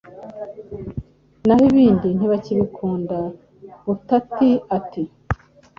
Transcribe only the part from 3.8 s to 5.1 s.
butati ati